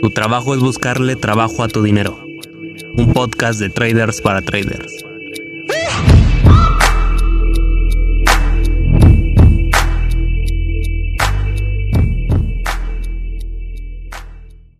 [0.00, 2.18] Tu trabajo es buscarle trabajo a tu dinero.
[2.96, 5.04] Un podcast de traders para traders.